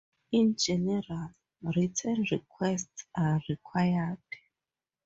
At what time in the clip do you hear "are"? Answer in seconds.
3.15-3.39